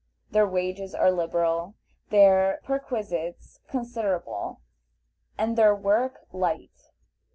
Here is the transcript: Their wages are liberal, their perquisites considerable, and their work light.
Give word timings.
Their 0.31 0.47
wages 0.47 0.95
are 0.95 1.11
liberal, 1.11 1.75
their 2.09 2.59
perquisites 2.63 3.59
considerable, 3.67 4.61
and 5.37 5.55
their 5.55 5.75
work 5.75 6.25
light. 6.33 6.89